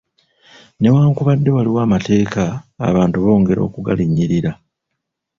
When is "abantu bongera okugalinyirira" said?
2.87-4.51